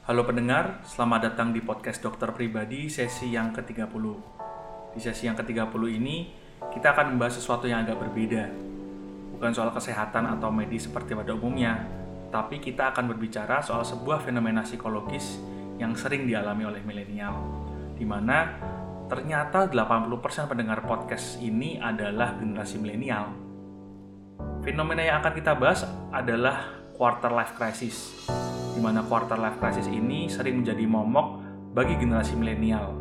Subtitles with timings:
[0.00, 4.04] Halo pendengar, selamat datang di podcast dokter pribadi sesi yang ke-30.
[4.96, 6.32] Di sesi yang ke-30 ini,
[6.72, 8.48] kita akan membahas sesuatu yang agak berbeda.
[9.36, 11.84] Bukan soal kesehatan atau medis seperti pada umumnya,
[12.32, 15.36] tapi kita akan berbicara soal sebuah fenomena psikologis
[15.76, 17.36] yang sering dialami oleh milenial,
[18.00, 18.56] di mana
[19.04, 23.36] ternyata 80% pendengar podcast ini adalah generasi milenial.
[24.64, 28.16] Fenomena yang akan kita bahas adalah quarter life crisis,
[28.74, 31.42] di mana quarter life crisis ini sering menjadi momok
[31.74, 33.00] bagi generasi milenial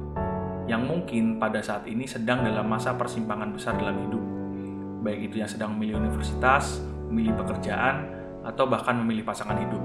[0.70, 4.21] yang mungkin pada saat ini sedang dalam masa persimpangan besar dalam hidup,
[5.02, 6.77] baik itu yang sedang memilih universitas,
[7.09, 8.05] memilih pekerjaan,
[8.45, 9.81] atau bahkan memilih pasangan hidup.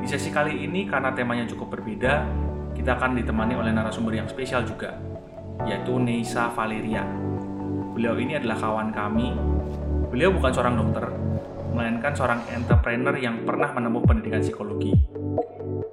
[0.00, 2.24] Di sesi kali ini, karena temanya cukup berbeda,
[2.72, 4.96] kita akan ditemani oleh narasumber yang spesial juga,
[5.68, 7.04] yaitu Neisa Valeria.
[7.92, 9.36] Beliau ini adalah kawan kami.
[10.08, 11.12] Beliau bukan seorang dokter,
[11.78, 14.90] melainkan seorang entrepreneur yang pernah menempuh pendidikan psikologi.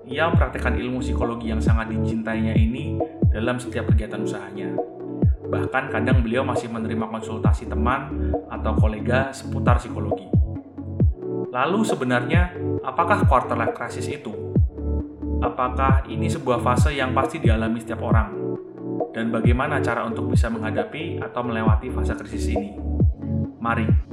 [0.09, 2.97] Ia mempraktikkan ilmu psikologi yang sangat dicintainya ini
[3.29, 4.73] dalam setiap kegiatan usahanya.
[5.45, 10.25] Bahkan kadang beliau masih menerima konsultasi teman atau kolega seputar psikologi.
[11.53, 14.33] Lalu sebenarnya, apakah quarter life crisis itu?
[15.45, 18.33] Apakah ini sebuah fase yang pasti dialami setiap orang?
[19.13, 22.75] Dan bagaimana cara untuk bisa menghadapi atau melewati fase krisis ini?
[23.61, 24.04] Mari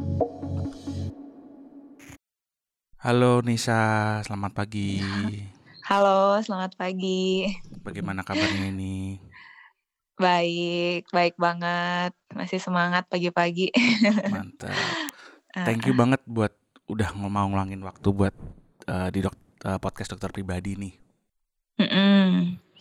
[3.03, 5.03] Halo Nisa, selamat pagi.
[5.91, 7.51] Halo, selamat pagi.
[7.83, 9.19] Bagaimana kabarnya ini?
[10.15, 12.15] Baik, baik banget.
[12.31, 13.75] Masih semangat pagi-pagi.
[14.31, 14.71] Mantap.
[15.51, 16.55] Thank you banget buat
[16.87, 18.39] udah mau ngulangin waktu buat
[18.87, 19.35] uh, di dok
[19.67, 20.95] uh, podcast dokter pribadi nih.
[21.83, 22.23] Mm -mm.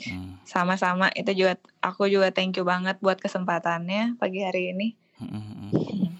[0.06, 0.32] Hmm.
[0.46, 1.10] Sama-sama.
[1.18, 4.88] Itu juga aku juga thank you banget buat kesempatannya pagi hari ini.
[5.18, 6.11] Mm -mm.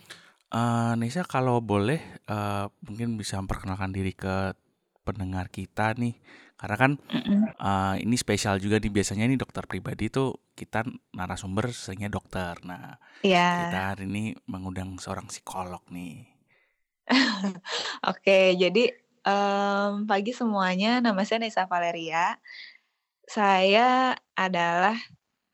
[0.52, 4.52] Uh, Nisa kalau boleh uh, mungkin bisa memperkenalkan diri ke
[5.08, 6.20] pendengar kita nih.
[6.60, 6.92] Karena kan
[7.58, 10.86] uh, ini spesial juga nih biasanya nih dokter pribadi tuh kita
[11.16, 12.54] narasumber seringnya dokter.
[12.68, 13.66] Nah yeah.
[13.66, 16.28] kita hari ini mengundang seorang psikolog nih.
[17.10, 17.58] Oke
[18.06, 18.94] okay, jadi
[19.26, 21.02] um, pagi semuanya.
[21.02, 22.38] Nama saya Nisa Valeria.
[23.26, 25.00] Saya adalah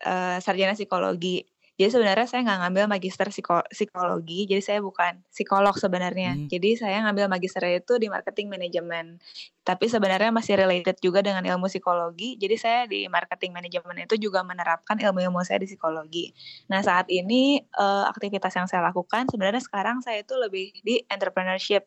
[0.03, 5.77] uh, sarjana psikologi jadi sebenarnya saya nggak ngambil magister psiko psikologi, jadi saya bukan psikolog
[5.77, 6.33] sebenarnya.
[6.33, 6.49] Hmm.
[6.49, 9.21] Jadi saya ngambil magister itu di marketing manajemen.
[9.61, 12.33] Tapi sebenarnya masih related juga dengan ilmu psikologi.
[12.41, 16.33] Jadi saya di marketing manajemen itu juga menerapkan ilmu-ilmu saya di psikologi.
[16.65, 21.85] Nah saat ini uh, aktivitas yang saya lakukan sebenarnya sekarang saya itu lebih di entrepreneurship.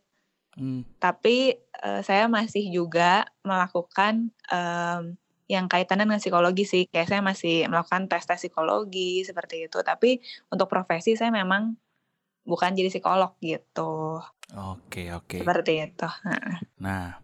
[0.55, 0.87] Hmm.
[1.03, 5.19] Tapi uh, saya masih juga melakukan um,
[5.51, 6.87] yang kaitannya dengan psikologi sih.
[6.87, 9.83] Kayak saya masih melakukan tes-tes psikologi seperti itu.
[9.83, 11.75] Tapi untuk profesi saya memang
[12.47, 14.23] bukan jadi psikolog gitu.
[14.55, 15.43] Oke, oke.
[15.43, 16.09] Seperti itu.
[16.79, 17.19] Nah,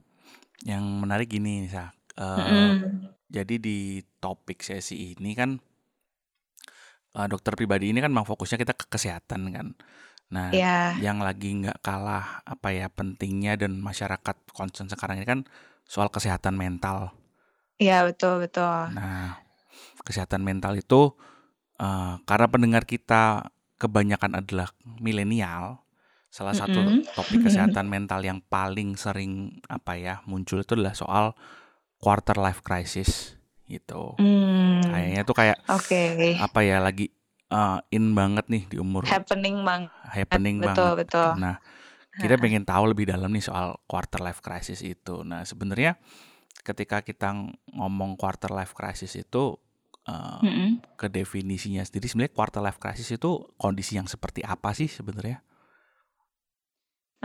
[0.67, 1.95] yang menarik gini, Sa.
[2.19, 2.75] Uh, mm.
[3.31, 3.79] Jadi di
[4.23, 5.59] topik sesi ini kan
[7.15, 9.69] uh, dokter pribadi ini kan memang fokusnya kita ke kesehatan kan.
[10.27, 10.99] Nah, yeah.
[10.99, 15.41] yang lagi nggak kalah apa ya pentingnya dan masyarakat concern sekarang ini kan
[15.87, 17.15] soal kesehatan mental.
[17.77, 18.93] Iya, betul betul.
[18.97, 19.41] Nah,
[20.07, 21.13] kesehatan mental itu
[21.81, 25.85] uh, karena pendengar kita kebanyakan adalah milenial,
[26.33, 27.01] salah satu mm -hmm.
[27.13, 31.37] topik kesehatan mental yang paling sering apa ya muncul itu adalah soal
[32.01, 33.37] quarter life crisis
[33.69, 34.17] gitu.
[34.17, 34.89] Mm.
[34.89, 36.39] Kayaknya tuh kayak okay.
[36.41, 37.13] apa ya lagi
[37.51, 41.09] uh, in banget nih di umur happening bang happening betul, banget.
[41.09, 41.31] Betul.
[41.43, 41.57] Nah,
[42.17, 45.21] kita pengen tahu lebih dalam nih soal quarter life crisis itu.
[45.27, 46.01] Nah, sebenarnya
[46.67, 47.31] ketika kita
[47.71, 49.55] ngomong quarter life crisis itu
[50.11, 50.71] uh, mm -hmm.
[50.99, 55.47] ke definisinya sendiri sebenarnya quarter life crisis itu kondisi yang seperti apa sih sebenarnya?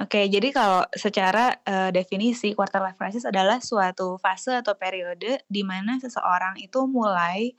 [0.02, 5.62] Oke, jadi kalau secara uh, definisi quarter life crisis adalah suatu fase atau periode di
[5.62, 7.53] mana seseorang itu mulai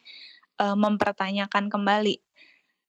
[0.59, 2.19] uh, mempertanyakan kembali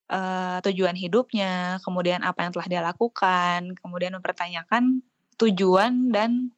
[0.10, 5.06] uh, tujuan hidupnya, kemudian apa yang telah dia lakukan, kemudian mempertanyakan
[5.38, 6.56] tujuan dan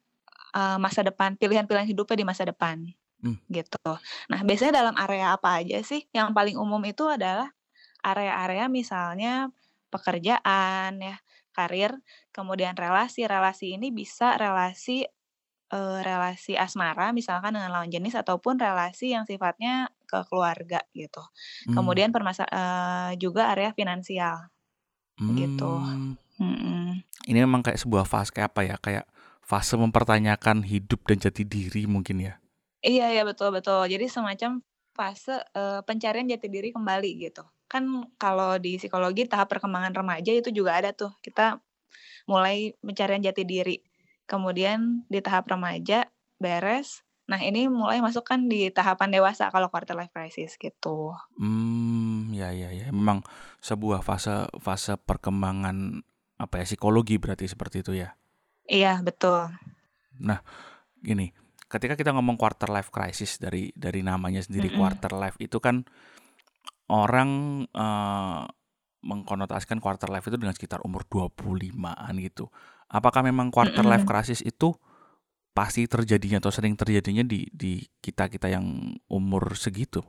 [0.56, 2.88] uh, masa depan, pilihan-pilihan hidupnya di masa depan.
[3.20, 3.36] Hmm.
[3.52, 3.92] Gitu.
[4.32, 6.08] Nah, biasanya dalam area apa aja sih?
[6.16, 7.52] Yang paling umum itu adalah
[8.00, 9.52] area-area misalnya
[9.92, 11.16] pekerjaan ya,
[11.52, 12.00] karir,
[12.32, 13.28] kemudian relasi.
[13.28, 15.04] Relasi ini bisa relasi
[15.72, 21.22] uh, relasi asmara misalkan dengan lawan jenis ataupun relasi yang sifatnya ke keluarga gitu.
[21.68, 21.74] Hmm.
[21.82, 24.48] Kemudian permasa uh, juga area finansial.
[25.16, 25.24] Gitu.
[25.24, 25.36] Hmm.
[25.36, 25.72] Gitu.
[26.36, 26.92] Hmm.
[27.26, 28.76] Ini memang kayak sebuah fase kayak apa ya?
[28.78, 29.04] Kayak
[29.46, 32.34] fase mempertanyakan hidup dan jati diri mungkin ya?
[32.82, 33.86] Iya ya betul betul.
[33.86, 34.60] Jadi semacam
[34.90, 37.46] fase uh, pencarian jati diri kembali gitu.
[37.70, 41.14] Kan kalau di psikologi tahap perkembangan remaja itu juga ada tuh.
[41.22, 41.62] Kita
[42.26, 43.78] mulai pencarian jati diri.
[44.26, 46.10] Kemudian di tahap remaja
[46.42, 51.10] beres, Nah, ini mulai masuk kan di tahapan dewasa kalau quarter life crisis gitu.
[51.34, 52.86] Hmm, ya ya ya.
[52.94, 53.26] Memang
[53.58, 56.06] sebuah fase fase perkembangan
[56.38, 58.14] apa ya psikologi berarti seperti itu ya.
[58.66, 59.50] Iya, betul.
[60.22, 60.40] Nah,
[60.98, 61.30] gini,
[61.70, 64.78] ketika kita ngomong quarter life crisis dari dari namanya sendiri Mm-mm.
[64.78, 65.82] quarter life itu kan
[66.90, 68.42] orang eh,
[69.06, 72.50] mengkonotasikan quarter life itu dengan sekitar umur 25-an gitu.
[72.90, 74.10] Apakah memang quarter life Mm-mm.
[74.10, 74.74] crisis itu
[75.56, 80.04] pasti terjadinya atau sering terjadinya di di kita-kita yang umur segitu?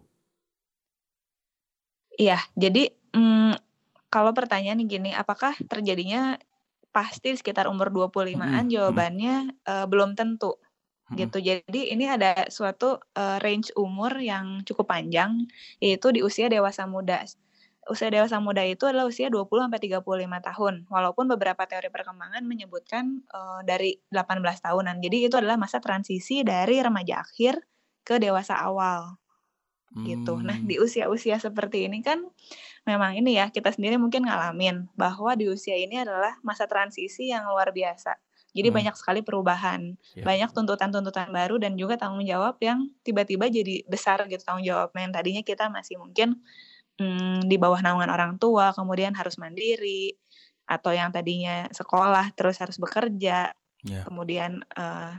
[2.18, 3.54] Iya, jadi mm,
[4.10, 6.42] kalau pertanyaan gini, apakah terjadinya
[6.96, 8.68] pasti sekitar umur 25-an?
[8.68, 9.36] Mm-mm, mm-mm, Jawabannya
[9.68, 11.18] eh, belum tentu mm-mm.
[11.20, 11.38] gitu.
[11.40, 15.48] Jadi ini ada suatu eh, range umur yang cukup panjang
[15.84, 17.24] yaitu di usia dewasa muda.
[17.88, 20.04] Usia dewasa muda itu adalah usia 20 sampai 35
[20.44, 20.74] tahun.
[20.92, 24.96] Walaupun beberapa teori perkembangan menyebutkan eh, dari 18 tahunan.
[25.04, 27.64] Jadi itu adalah masa transisi dari remaja akhir
[28.08, 29.20] ke dewasa awal
[30.04, 30.38] gitu.
[30.44, 32.22] Nah, Hmm, di usia-usia seperti ini kan
[32.88, 37.46] memang ini ya kita sendiri mungkin ngalamin bahwa di usia ini adalah masa transisi yang
[37.52, 38.16] luar biasa.
[38.56, 40.24] Jadi mm, banyak sekali perubahan, ya.
[40.24, 45.14] banyak tuntutan-tuntutan baru dan juga tanggung jawab yang tiba-tiba jadi besar gitu tanggung jawabnya yang
[45.14, 46.40] tadinya kita masih mungkin
[46.98, 50.16] mm, di bawah naungan orang tua, kemudian harus mandiri
[50.66, 53.54] atau yang tadinya sekolah terus harus bekerja,
[53.86, 54.02] Ya.
[54.04, 55.14] kemudian eh,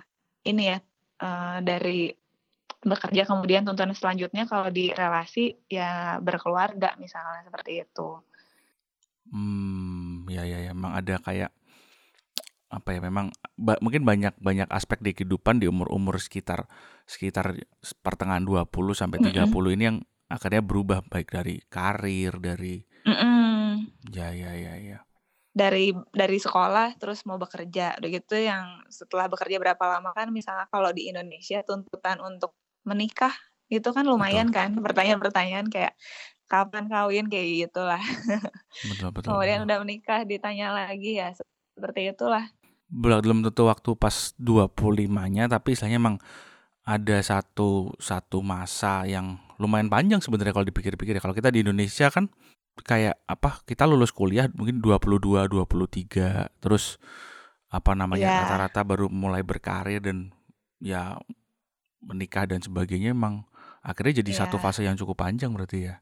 [0.51, 0.79] ini ya
[1.23, 2.11] eh, dari
[2.89, 8.09] bekerja kemudian tuntutan selanjutnya kalau di relasi ya berkeluarga misalnya seperti itu.
[9.29, 11.53] Hmm, ya ya ya, memang ada kayak
[12.69, 16.69] apa ya memang ba- mungkin banyak banyak aspek di kehidupan di umur-umur sekitar
[17.09, 17.57] sekitar
[18.05, 19.77] pertengahan 20 sampai 30 Mm-mm.
[19.77, 19.99] ini yang
[20.29, 23.89] akhirnya berubah baik dari karir, dari Mm-mm.
[24.13, 24.99] ya ya ya ya.
[25.49, 30.69] Dari dari sekolah terus mau bekerja, udah gitu yang setelah bekerja berapa lama kan misalnya
[30.71, 32.55] kalau di Indonesia tuntutan untuk
[32.89, 33.37] menikah
[33.69, 34.17] itu kan Betul.
[34.17, 35.93] lumayan kan pertanyaan-pertanyaan kayak
[36.49, 38.01] kapan kawin kayak gitulah.
[38.89, 39.69] Betul betul Kemudian betul.
[39.69, 41.37] udah menikah ditanya lagi ya
[41.77, 42.49] seperti itulah.
[42.89, 46.17] Belum tentu waktu pas 25-nya tapi istilahnya emang
[46.89, 51.23] ada satu satu masa yang lumayan panjang sebenarnya kalau dipikir-pikir ya.
[51.23, 52.33] Kalau kita di Indonesia kan
[52.81, 55.21] kayak apa kita lulus kuliah mungkin 22,
[55.53, 56.97] 23 terus
[57.69, 60.33] apa namanya Ya, rata-rata baru mulai berkarir dan
[60.81, 61.21] ya
[62.03, 63.47] menikah dan sebagainya emang
[63.83, 64.63] akhirnya jadi satu ya.
[64.63, 65.95] fase yang cukup panjang berarti ya.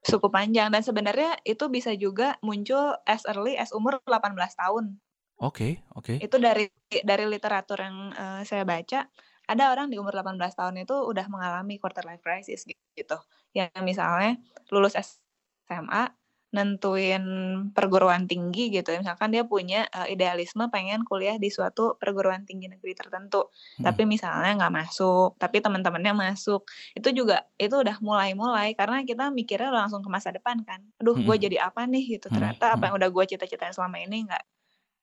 [0.00, 4.96] Cukup panjang dan sebenarnya itu bisa juga muncul as early as umur 18 tahun.
[5.40, 6.20] Oke, oke.
[6.20, 6.68] Itu dari
[7.04, 9.08] dari literatur yang eh, saya baca,
[9.50, 13.18] ada orang di umur 18 tahun itu udah mengalami quarter life crisis gitu.
[13.56, 14.38] Yang misalnya
[14.70, 16.12] lulus SMA,
[16.50, 17.22] nentuin
[17.70, 18.90] perguruan tinggi gitu.
[18.98, 23.86] Misalkan dia punya eh, idealisme pengen kuliah di suatu perguruan tinggi negeri tertentu, Mm-mm.
[23.86, 26.66] tapi misalnya nggak masuk, tapi teman-temannya masuk.
[26.94, 30.82] Itu juga itu udah mulai-mulai karena kita mikirnya langsung ke masa depan kan.
[30.98, 31.44] Aduh, gue Mm-mm.
[31.46, 32.26] jadi apa nih gitu.
[32.26, 32.34] Mm-mm.
[32.34, 32.86] Ternyata apa Mm-mm.
[32.90, 34.44] yang udah gue cita-citain selama ini nggak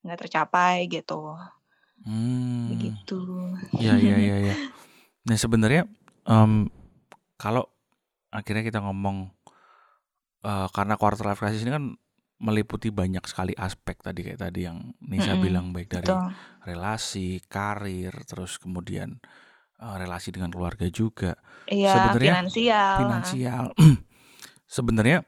[0.03, 1.31] nggak tercapai gitu.
[2.03, 2.75] Hmm.
[2.75, 3.19] Begitu.
[3.79, 4.55] Ya ya ya ya.
[5.27, 5.87] Nah sebenarnya
[6.27, 6.67] em,
[7.39, 7.67] kalau
[8.31, 9.31] akhirnya kita ngomong
[10.43, 11.85] eh, karena quarter life crisis ini kan
[12.37, 16.29] meliputi banyak sekali aspek tadi kayak tadi yang Nisa Mm-mm, bilang baik dari betul.
[16.69, 19.17] relasi, karir, terus kemudian
[19.81, 21.33] eh, relasi dengan keluarga juga.
[21.65, 22.93] Iya, Sebenarnya finansial.
[23.01, 23.65] finansial.
[24.77, 25.23] Sebenarnya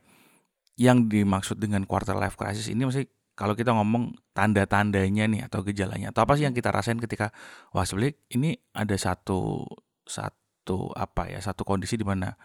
[0.79, 6.11] yang dimaksud dengan quarter life crisis ini masih kalau kita ngomong tanda-tandanya nih atau gejalanya
[6.11, 7.31] atau apa sih yang kita rasain ketika
[7.71, 9.63] wah sebenarnya ini ada satu
[10.03, 12.35] satu apa ya satu kondisi di mana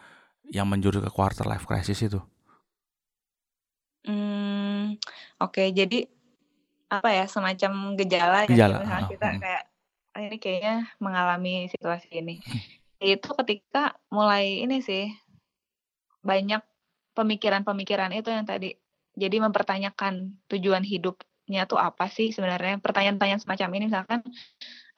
[0.50, 2.22] yang menjurus ke quarter life crisis itu.
[4.04, 5.00] Hmm,
[5.40, 5.64] oke.
[5.72, 6.04] Jadi
[6.92, 8.76] apa ya semacam gejala ya, Gejala.
[8.84, 9.62] misalnya ah, kita mm, kayak
[10.14, 12.38] "Ah, ini kayaknya mengalami situasi ini.
[13.02, 15.10] Itu ketika mulai ini sih
[16.24, 16.62] banyak
[17.16, 18.76] pemikiran-pemikiran itu yang tadi.
[19.14, 22.82] Jadi mempertanyakan tujuan hidupnya tuh apa sih sebenarnya?
[22.82, 24.20] Pertanyaan-pertanyaan semacam ini misalkan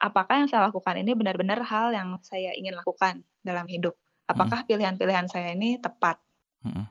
[0.01, 3.93] apakah yang saya lakukan ini benar-benar hal yang saya ingin lakukan dalam hidup?
[3.95, 6.17] mm, Apakah pilihan-pilihan saya ini tepat?
[6.65, 6.85] mm, mm,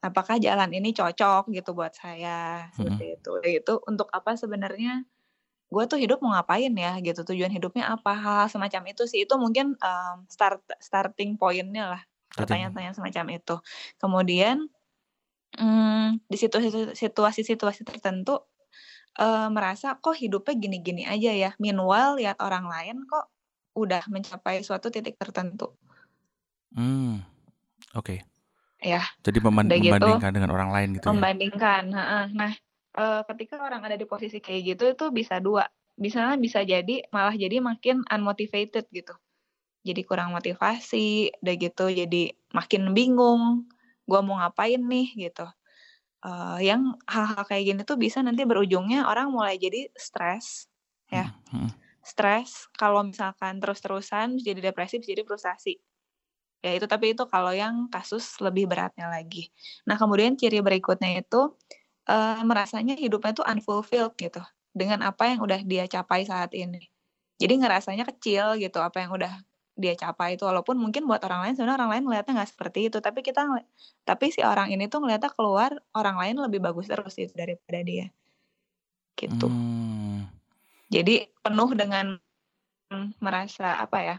[0.00, 2.68] Apakah jalan ini cocok gitu buat saya?
[2.72, 2.76] mm, mm.
[2.76, 3.32] Seperti itu.
[3.62, 5.04] Itu untuk apa sebenarnya
[5.70, 9.34] gue tuh hidup mau ngapain ya gitu tujuan hidupnya apa hal semacam itu sih itu
[9.38, 12.02] mungkin um, start starting pointnya lah
[12.34, 13.56] pertanyaan-pertanyaan semacam itu
[14.02, 14.56] kemudian
[15.58, 18.42] mm, di situ- situasi-situasi tertentu
[19.18, 23.30] eh, merasa kok hidupnya gini-gini aja ya meanwhile lihat orang lain kok
[23.78, 25.70] udah mencapai suatu titik tertentu
[26.74, 27.22] Hmm,
[27.94, 28.22] oke.
[28.80, 31.10] Ya Jadi memban- udah gitu membandingkan dengan orang lain gitu ya.
[31.12, 32.24] membandingkan heeh.
[32.32, 32.52] nah
[32.96, 35.68] eh, ketika orang ada di posisi kayak gitu itu bisa dua
[36.00, 39.12] misalnya bisa jadi malah jadi makin unmotivated gitu
[39.80, 43.64] jadi kurang motivasi, udah gitu jadi makin bingung,
[44.04, 45.48] gua mau ngapain nih gitu.
[46.20, 50.68] Uh, yang hal-hal kayak gini tuh bisa nanti berujungnya orang mulai jadi stres,
[51.08, 51.32] ya.
[51.48, 51.70] Hmm, hmm.
[52.04, 55.80] Stres kalau misalkan terus-terusan jadi depresi, jadi frustasi.
[56.60, 59.48] Ya itu tapi itu kalau yang kasus lebih beratnya lagi.
[59.88, 61.56] Nah, kemudian ciri berikutnya itu
[62.08, 64.44] uh, merasanya hidupnya tuh unfulfilled gitu
[64.76, 66.92] dengan apa yang udah dia capai saat ini.
[67.40, 69.40] Jadi ngerasanya kecil gitu apa yang udah
[69.80, 73.00] dia capai itu walaupun mungkin buat orang lain sebenarnya orang lain melihatnya nggak seperti itu
[73.00, 73.48] tapi kita
[74.04, 78.12] tapi si orang ini tuh ngeliatnya keluar orang lain lebih bagus terus itu daripada dia
[79.16, 80.28] gitu Hmm.
[80.92, 82.20] jadi penuh dengan
[83.22, 84.16] merasa apa ya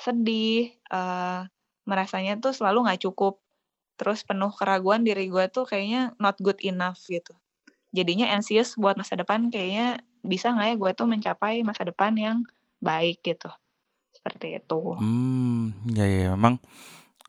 [0.00, 1.44] sedih uh,
[1.88, 3.40] merasanya tuh selalu nggak cukup.
[4.00, 7.34] Terus penuh keraguan diri gue tuh kayaknya not good enough gitu.
[7.92, 12.38] Jadinya anxious buat masa depan kayaknya bisa nggak ya gue tuh mencapai masa depan yang
[12.80, 13.52] baik gitu.
[14.12, 14.80] Seperti itu.
[14.96, 16.62] Hmm, ya ya memang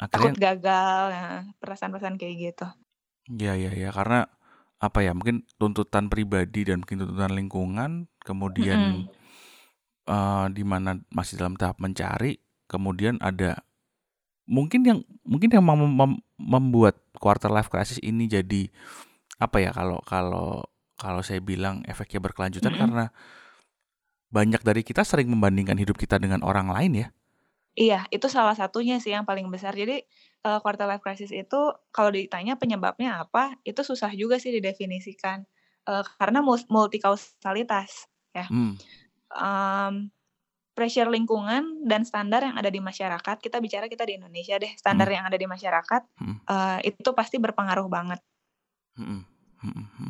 [0.10, 2.68] Takut gagal, ya, perasaan-perasaan kayak gitu.
[3.40, 3.94] Ya ya ya.
[3.94, 4.28] Karena
[4.84, 7.92] apa ya mungkin tuntutan pribadi dan mungkin tuntutan lingkungan
[8.28, 9.08] kemudian
[10.12, 13.64] uh, di mana masih dalam tahap mencari kemudian ada
[14.44, 18.68] mungkin yang mungkin yang mem mem membuat quarter life crisis ini jadi
[19.40, 20.68] apa ya kalau kalau
[21.00, 22.82] kalau saya bilang efeknya berkelanjutan -hmm.
[22.84, 23.06] karena
[24.34, 27.08] banyak dari kita sering membandingkan hidup kita dengan orang lain ya.
[27.74, 29.78] Iya, itu salah satunya sih yang paling besar.
[29.78, 30.02] Jadi
[30.46, 35.46] uh, quarter life crisis itu kalau ditanya penyebabnya apa, itu susah juga sih didefinisikan
[35.86, 38.46] uh, karena multikausalitas ya.
[38.50, 38.78] Hmm.
[39.34, 39.94] Um,
[40.74, 43.38] pressure lingkungan dan standar yang ada di masyarakat.
[43.40, 45.16] Kita bicara kita di Indonesia deh, standar hmm.
[45.16, 46.38] yang ada di masyarakat hmm.
[46.50, 48.20] uh, itu pasti berpengaruh banget.
[48.98, 49.26] Hmm.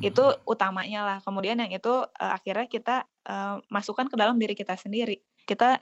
[0.01, 1.17] Itu utamanya lah.
[1.21, 5.21] Kemudian yang itu uh, akhirnya kita uh, masukkan ke dalam diri kita sendiri.
[5.45, 5.77] Kita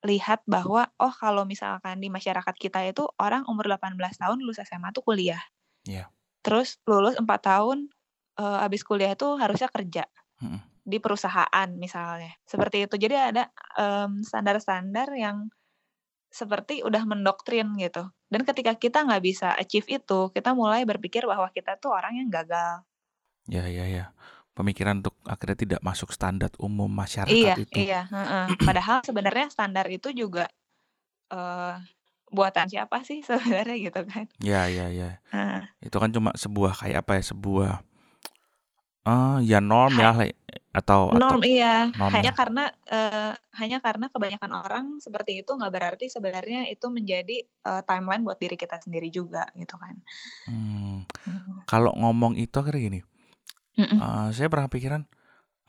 [0.00, 4.96] lihat bahwa oh kalau misalkan di masyarakat kita itu orang umur 18 tahun lulus SMA
[4.96, 5.42] tuh kuliah.
[5.84, 6.08] Yeah.
[6.40, 7.92] Terus lulus 4 tahun
[8.40, 10.08] uh, habis kuliah itu harusnya kerja.
[10.40, 10.64] Hmm.
[10.90, 12.34] Di perusahaan misalnya.
[12.42, 12.98] Seperti itu.
[12.98, 13.46] Jadi ada
[13.78, 15.46] um, standar-standar yang
[16.30, 18.06] seperti udah mendoktrin gitu.
[18.30, 22.30] Dan ketika kita nggak bisa achieve itu, kita mulai berpikir bahwa kita tuh orang yang
[22.30, 22.86] gagal.
[23.50, 24.14] Ya ya ya.
[24.54, 27.74] Pemikiran untuk akhirnya tidak masuk standar umum masyarakat iya, itu.
[27.74, 30.46] Iya, uh, Padahal sebenarnya standar itu juga
[31.34, 31.78] uh,
[32.30, 34.26] buatan siapa sih sebenarnya gitu kan?
[34.38, 35.18] Ya ya ya.
[35.34, 35.66] Uh.
[35.82, 37.82] Itu kan cuma sebuah kayak apa ya sebuah
[39.06, 40.12] uh, ya norm ya
[40.70, 42.38] atau norm atau, iya norm hanya ya.
[42.38, 48.22] karena uh, hanya karena kebanyakan orang seperti itu nggak berarti sebenarnya itu menjadi uh, timeline
[48.22, 49.94] buat diri kita sendiri juga gitu kan.
[50.46, 51.02] Hmm.
[51.26, 51.64] Hmm.
[51.66, 53.00] Kalau ngomong itu akhirnya gini,
[53.80, 55.08] Uh, saya pernah pikiran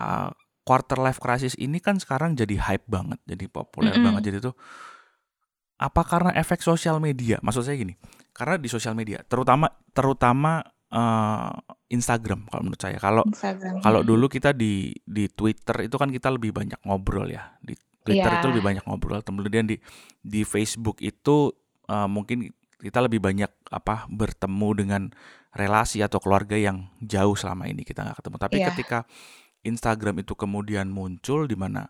[0.03, 0.35] uh,
[0.67, 4.03] quarter life crisis ini kan sekarang jadi hype banget, jadi populer Mm-mm.
[4.03, 4.21] banget.
[4.27, 4.55] Jadi tuh
[5.79, 7.39] apa karena efek sosial media?
[7.39, 7.95] Maksud saya gini,
[8.35, 10.59] karena di sosial media, terutama terutama
[10.91, 11.51] uh,
[11.91, 12.98] Instagram kalau menurut saya.
[13.00, 13.24] Kalau
[13.83, 17.55] kalau dulu kita di di Twitter itu kan kita lebih banyak ngobrol ya.
[17.60, 18.39] Di Twitter yeah.
[18.39, 19.24] itu lebih banyak ngobrol.
[19.24, 19.79] Kemudian di
[20.21, 21.51] di Facebook itu
[21.88, 25.01] uh, mungkin kita lebih banyak apa bertemu dengan
[25.51, 28.38] relasi atau keluarga yang jauh selama ini kita nggak ketemu.
[28.39, 28.67] Tapi yeah.
[28.74, 29.00] ketika
[29.62, 31.86] Instagram itu kemudian muncul di mana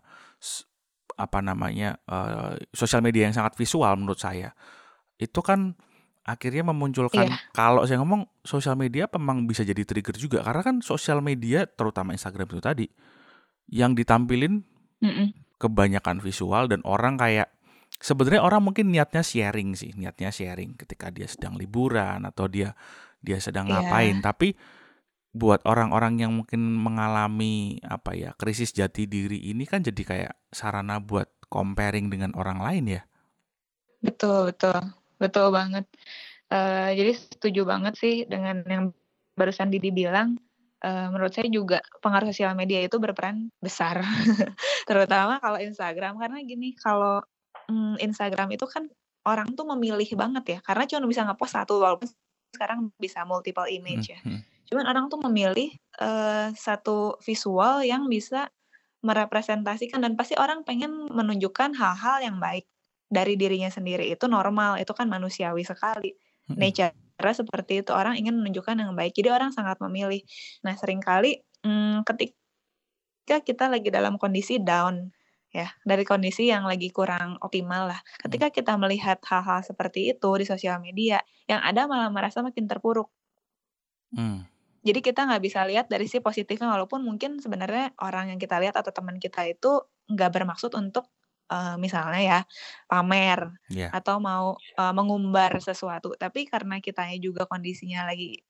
[1.16, 4.56] apa namanya uh, sosial media yang sangat visual menurut saya
[5.20, 5.76] itu kan
[6.22, 7.38] akhirnya memunculkan yeah.
[7.50, 12.14] kalau saya ngomong sosial media memang bisa jadi trigger juga karena kan sosial media terutama
[12.14, 12.86] Instagram itu tadi
[13.66, 14.62] yang ditampilin
[15.02, 15.26] mm -mm.
[15.58, 17.50] kebanyakan visual dan orang kayak
[17.98, 22.78] sebenarnya orang mungkin niatnya sharing sih niatnya sharing ketika dia sedang liburan atau dia
[23.18, 23.82] dia sedang yeah.
[23.82, 24.54] ngapain tapi
[25.32, 31.00] buat orang-orang yang mungkin mengalami apa ya krisis jati diri ini kan jadi kayak sarana
[31.00, 33.02] buat comparing dengan orang lain ya
[34.04, 35.86] betul betul betul banget.
[36.50, 38.84] Uh, jadi setuju banget sih dengan yang
[39.38, 40.36] barusan Didi bilang.
[40.82, 44.02] Uh, menurut saya juga pengaruh sosial media itu berperan besar.
[44.90, 46.18] Terutama kalau Instagram.
[46.18, 47.22] Karena gini kalau
[47.70, 48.90] um, Instagram itu kan
[49.22, 50.58] orang tuh memilih banget ya.
[50.66, 52.10] Karena cuma bisa ngepost satu walaupun
[52.50, 54.18] sekarang bisa multiple image ya.
[54.26, 54.66] Hmm, hmm.
[54.66, 55.70] Cuman orang tuh memilih
[56.02, 58.50] uh, satu visual yang bisa
[59.06, 60.02] merepresentasikan.
[60.02, 62.66] Dan pasti orang pengen menunjukkan hal-hal yang baik
[63.12, 66.16] dari dirinya sendiri itu normal itu kan manusiawi sekali
[66.48, 70.24] nature seperti itu orang ingin menunjukkan yang baik jadi orang sangat memilih
[70.64, 75.12] nah sering kali hmm, ketika kita lagi dalam kondisi down
[75.52, 78.00] ya dari kondisi yang lagi kurang optimal lah.
[78.18, 83.12] Ketika kita melihat hal-hal seperti itu di sosial media, yang ada malah merasa makin terpuruk.
[84.16, 84.48] Hmm.
[84.82, 88.74] Jadi kita nggak bisa lihat dari si positifnya, walaupun mungkin sebenarnya orang yang kita lihat
[88.74, 91.06] atau teman kita itu nggak bermaksud untuk
[91.52, 92.40] uh, misalnya ya
[92.88, 93.92] pamer Iya.
[93.92, 96.16] atau mau uh, mengumbar sesuatu.
[96.16, 98.40] Tapi karena kitanya juga kondisinya lagi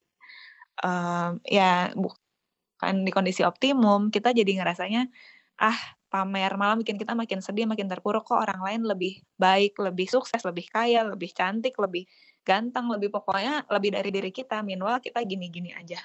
[0.86, 5.10] um, ya bukan di kondisi optimum, kita jadi ngerasanya
[5.58, 5.78] ah
[6.12, 10.44] pamer malah bikin kita makin sedih, makin terpuruk kok orang lain lebih baik, lebih sukses,
[10.44, 12.04] lebih kaya, lebih cantik, lebih
[12.44, 14.60] ganteng, lebih pokoknya lebih dari diri kita.
[14.60, 15.98] Minimal kita gini-gini aja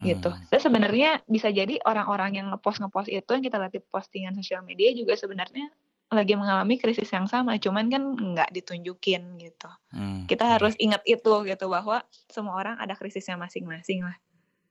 [0.00, 0.32] gitu.
[0.32, 0.48] Hmm.
[0.48, 4.64] Dan sebenarnya bisa jadi orang-orang yang ngepost ngepost itu yang kita lihat di postingan sosial
[4.64, 5.68] media juga sebenarnya
[6.10, 9.70] lagi mengalami krisis yang sama, cuman kan nggak ditunjukin gitu.
[9.94, 10.26] Hmm.
[10.26, 14.18] Kita harus ingat itu gitu bahwa semua orang ada krisisnya masing-masing lah.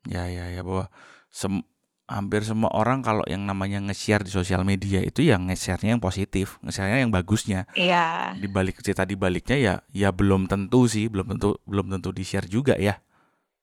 [0.04, 0.92] Ya ya ya bahwa
[1.32, 1.64] sem
[2.10, 6.60] hampir semua orang kalau yang namanya nge-share di sosial media itu yang nge-share-nya yang positif,
[6.60, 7.70] nge-share-nya yang bagusnya.
[7.78, 8.36] Iya.
[8.36, 12.52] Di balik cerita di baliknya ya ya belum tentu sih, belum tentu belum tentu di-share
[12.52, 13.00] juga ya.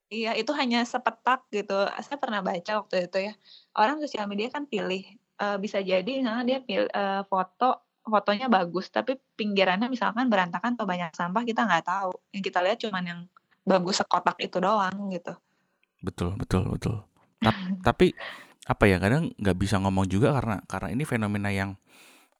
[0.07, 1.75] Iya, itu hanya sepetak gitu.
[1.99, 3.35] Saya pernah baca waktu itu ya.
[3.75, 5.03] Orang sosial media kan pilih
[5.41, 10.87] uh, bisa jadi misalnya dia pilih uh, foto fotonya bagus, tapi pinggirannya misalkan berantakan atau
[10.87, 12.15] banyak sampah kita nggak tahu.
[12.31, 13.21] Yang kita lihat cuman yang
[13.67, 15.35] bagus sekotak itu doang gitu.
[16.01, 16.97] Betul, betul, betul.
[17.87, 18.15] tapi
[18.67, 21.75] apa ya kadang nggak bisa ngomong juga karena karena ini fenomena yang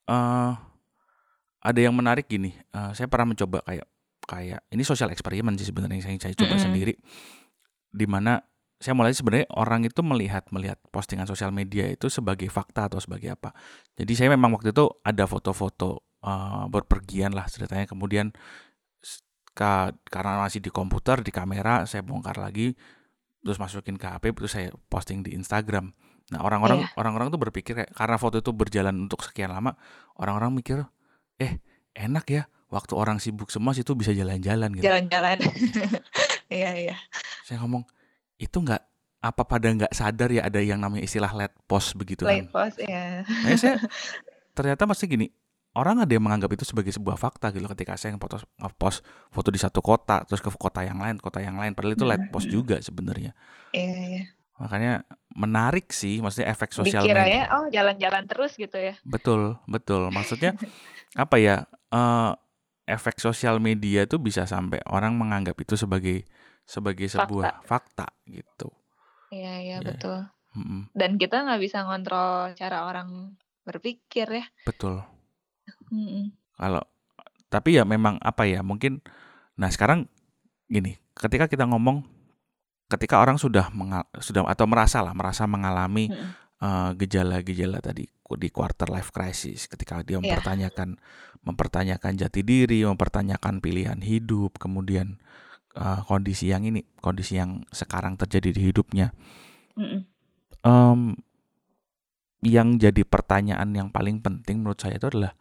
[0.07, 0.55] uh,
[1.61, 2.55] ada yang menarik gini.
[2.71, 3.87] Uh, saya pernah mencoba kayak
[4.27, 6.67] kayak ini sosial eksperimen sih sebenarnya yang saya, saya coba mm -hmm.
[6.67, 6.95] sendiri
[7.91, 8.39] di mana
[8.77, 13.33] saya mulai sebenarnya orang itu melihat melihat postingan sosial media itu sebagai fakta atau sebagai
[13.33, 13.57] apa.
[13.97, 17.89] Jadi saya memang waktu itu ada foto-foto uh, berpergian lah ceritanya.
[17.89, 18.37] Kemudian
[19.57, 22.77] ka, karena masih di komputer di kamera saya bongkar lagi
[23.41, 25.97] terus masukin ke HP terus saya posting di Instagram.
[26.29, 26.99] Nah orang-orang yeah.
[27.01, 29.73] orang-orang tuh berpikir kayak karena foto itu berjalan untuk sekian lama
[30.21, 30.85] orang-orang mikir
[31.41, 31.63] eh
[31.97, 34.85] enak ya waktu orang sibuk semua situ bisa jalan-jalan gitu.
[34.85, 35.39] Jalan-jalan.
[36.47, 36.97] Iya iya.
[37.43, 37.83] Saya ngomong
[38.37, 38.83] itu nggak
[39.25, 42.55] apa pada nggak sadar ya ada yang namanya istilah late post begitu late kan?
[42.55, 43.27] post ya.
[43.27, 43.77] Nah, saya
[44.57, 45.27] ternyata masih gini
[45.77, 48.49] orang ada yang menganggap itu sebagai sebuah fakta gitu ketika saya ngepost
[48.81, 52.07] post foto di satu kota terus ke kota yang lain kota yang lain padahal itu
[52.09, 53.37] late post juga sebenarnya.
[53.77, 54.25] Iya iya.
[54.57, 55.05] Makanya
[55.37, 58.97] menarik sih maksudnya efek sosial Dikira ya oh jalan-jalan terus gitu ya.
[59.05, 60.57] Betul betul maksudnya
[61.17, 62.33] apa ya uh,
[62.89, 66.25] efek sosial media itu bisa sampai orang menganggap itu sebagai
[66.67, 68.69] sebagai sebuah fakta, fakta gitu.
[69.31, 69.87] Iya iya ya.
[69.87, 70.19] betul.
[70.59, 70.81] Mm -mm.
[70.93, 74.47] Dan kita nggak bisa ngontrol cara orang berpikir ya.
[74.67, 75.01] Betul.
[75.95, 76.25] Mm -mm.
[76.59, 76.83] Kalau
[77.47, 78.99] tapi ya memang apa ya mungkin
[79.55, 80.11] nah sekarang
[80.67, 82.03] gini ketika kita ngomong
[82.91, 86.31] ketika orang sudah mengal, sudah atau merasa lah merasa mengalami mm -mm.
[86.63, 90.27] uh, gejala-gejala tadi di quarter life crisis ketika dia Iya.
[90.27, 90.99] mempertanyakan
[91.47, 95.23] mempertanyakan jati diri, mempertanyakan pilihan hidup, kemudian
[95.77, 99.13] uh, kondisi yang ini, kondisi yang sekarang terjadi di hidupnya.
[99.77, 100.03] Mm-mm.
[100.67, 101.15] Um,
[102.43, 105.37] yang jadi pertanyaan yang paling penting menurut saya itu adalah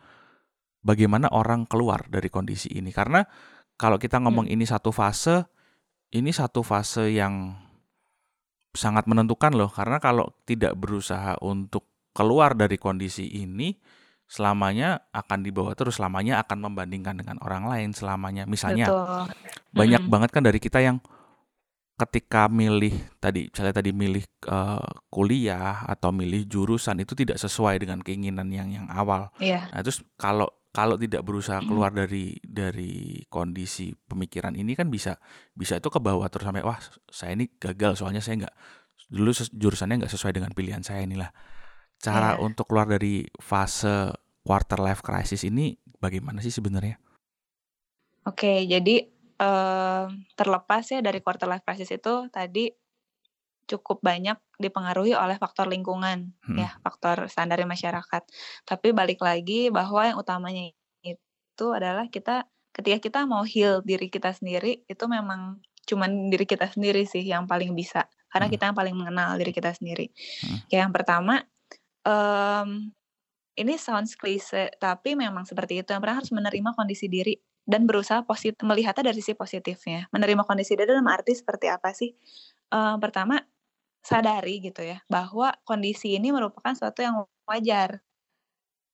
[0.86, 2.94] bagaimana orang keluar dari kondisi ini.
[2.94, 3.26] Karena
[3.76, 5.48] kalau kita ngomong ini satu fase,
[6.14, 7.56] ini satu fase yang
[8.76, 9.72] sangat menentukan loh.
[9.72, 13.76] Karena kalau tidak berusaha untuk keluar dari kondisi ini,
[14.26, 19.24] selamanya akan dibawa terus selamanya akan membandingkan dengan orang lain selamanya misalnya Betul.
[19.74, 20.14] banyak Mm-mm.
[20.14, 20.98] banget kan dari kita yang
[21.96, 22.92] ketika milih
[23.24, 28.68] tadi misalnya tadi milih uh, kuliah atau milih jurusan itu tidak sesuai dengan keinginan yang
[28.68, 29.72] yang awal Iya.
[29.72, 35.16] nah terus kalau kalau tidak berusaha keluar dari dari kondisi pemikiran ini kan bisa
[35.56, 36.76] bisa itu ke bawah terus sampai wah
[37.08, 38.56] saya ini gagal soalnya saya nggak
[39.08, 41.32] dulu jurusannya nggak sesuai dengan pilihan saya inilah
[41.98, 42.42] cara Iya.
[42.42, 47.00] untuk keluar dari fase quarter life crisis ini bagaimana sih sebenarnya?
[48.26, 49.06] Oke, jadi
[49.36, 52.72] em, terlepas ya dari quarter life crisis itu tadi
[53.66, 56.58] cukup banyak dipengaruhi oleh faktor lingkungan Hmm.
[56.58, 58.24] ya, faktor standar masyarakat.
[58.64, 60.70] Tapi balik lagi bahwa yang utamanya
[61.02, 66.68] itu adalah kita ketika kita mau heal diri kita sendiri itu memang cuman diri kita
[66.68, 68.54] sendiri sih yang paling bisa karena Hmm.
[68.54, 70.12] kita yang paling mengenal diri kita sendiri.
[70.44, 70.60] Hmm.
[70.68, 71.34] Kayak yang pertama
[72.06, 72.94] em,
[73.58, 75.90] ini sounds klise tapi memang seperti itu.
[75.92, 80.08] Yang pertama harus menerima kondisi diri dan berusaha positif melihatnya dari sisi positifnya.
[80.14, 82.14] Menerima kondisi diri dalam arti seperti apa sih?
[82.72, 83.42] Em, pertama
[84.06, 88.06] sadari gitu ya bahwa kondisi ini merupakan suatu yang wajar.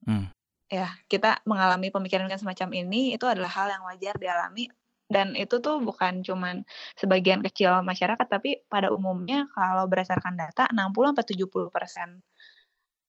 [0.08, 0.32] Hmm.
[0.72, 4.72] Ya, kita mengalami pemikiran semacam ini itu adalah hal yang wajar dialami
[5.12, 6.64] dan itu tuh bukan cuman
[6.96, 12.24] sebagian kecil masyarakat tapi pada umumnya kalau berdasarkan data 60 sampai 70%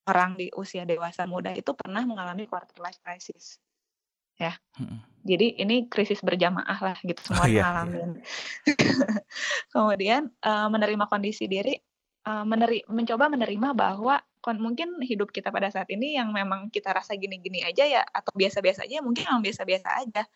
[0.09, 3.63] orang di usia dewasa muda itu pernah mengalami quarter life crisis.
[4.41, 4.59] Ya.
[4.75, 4.99] Hmm.
[5.23, 8.07] Jadi ini krisis berjamaah lah gitu Oh semua iya, iya.
[9.73, 11.79] Kemudian eh, menerima kondisi diri,
[12.27, 16.91] eh, meneri mencoba menerima bahwa kon mungkin hidup kita pada saat ini yang memang kita
[16.91, 20.27] rasa gini-gini aja ya atau biasa-biasa aja mungkin memang biasa-biasa aja.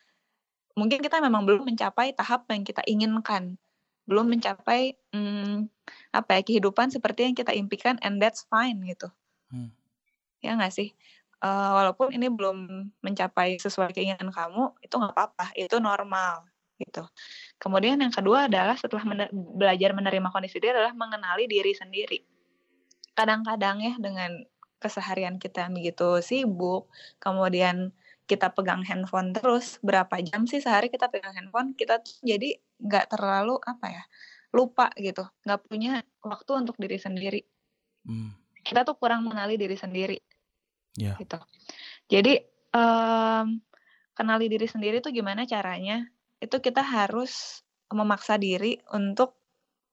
[0.77, 3.59] Mungkin kita memang belum mencapai tahap yang kita inginkan.
[4.07, 5.67] Belum mencapai hmm,
[6.15, 9.11] apa ya kehidupan seperti yang kita impikan and that's fine gitu.
[9.53, 9.71] Hmm.
[10.43, 10.95] Ya nggak sih?
[11.41, 17.09] Uh, walaupun ini belum mencapai sesuai keinginan kamu, itu nggak apa-apa, itu normal gitu.
[17.57, 22.21] Kemudian yang kedua adalah setelah mener belajar menerima kondisi diri adalah mengenali diri sendiri
[23.17, 24.45] kadang-kadang ya dengan
[24.77, 27.97] keseharian kita begitu sibuk, kemudian
[28.29, 33.17] kita pegang handphone terus, berapa jam sih sehari kita pegang handphone, kita tuh jadi nggak
[33.17, 34.05] terlalu apa ya,
[34.53, 37.41] lupa gitu, nggak punya waktu untuk diri sendiri.
[38.05, 38.37] Hmm.
[38.67, 40.19] Kita tuh kurang mengenali diri sendiri,
[40.99, 41.15] yeah.
[41.23, 41.39] gitu.
[42.11, 42.35] Jadi
[42.75, 43.63] um,
[44.11, 46.03] kenali diri sendiri tuh gimana caranya?
[46.43, 47.63] Itu kita harus
[47.95, 49.39] memaksa diri untuk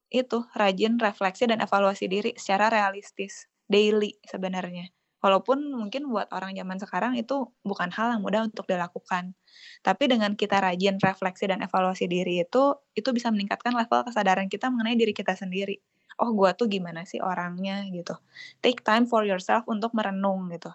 [0.10, 4.90] itu rajin refleksi dan evaluasi diri secara realistis daily sebenarnya.
[5.24, 9.32] Walaupun mungkin buat orang zaman sekarang itu bukan hal yang mudah untuk dilakukan.
[9.80, 14.68] Tapi dengan kita rajin refleksi dan evaluasi diri itu, itu bisa meningkatkan level kesadaran kita
[14.68, 15.80] mengenai diri kita sendiri.
[16.22, 18.18] Oh, gue tuh gimana sih orangnya gitu.
[18.62, 20.70] Take time for yourself untuk merenung gitu.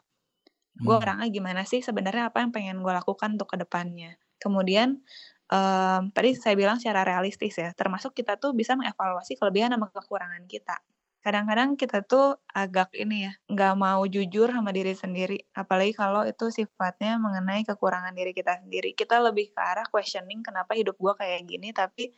[0.78, 1.02] Gue hmm.
[1.02, 4.14] orangnya gimana sih sebenarnya apa yang pengen gue lakukan untuk ke depannya.
[4.38, 5.02] Kemudian
[5.50, 10.46] um, tadi saya bilang secara realistis ya, termasuk kita tuh bisa mengevaluasi kelebihan sama kekurangan
[10.46, 10.78] kita.
[11.18, 16.46] Kadang-kadang kita tuh agak ini ya, nggak mau jujur sama diri sendiri, apalagi kalau itu
[16.54, 18.94] sifatnya mengenai kekurangan diri kita sendiri.
[18.94, 22.14] Kita lebih ke arah questioning kenapa hidup gua kayak gini, tapi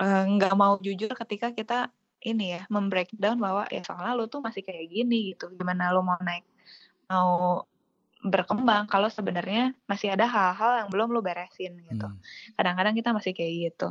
[0.00, 4.60] nggak uh, mau jujur ketika kita ini ya, membreakdown bahwa ya soalnya lu tuh masih
[4.60, 6.44] kayak gini gitu, gimana lu mau naik,
[7.08, 7.64] mau
[8.20, 12.04] berkembang kalau sebenarnya masih ada hal-hal yang belum lu beresin gitu.
[12.04, 12.20] Hmm.
[12.52, 13.88] Kadang-kadang kita masih kayak gitu.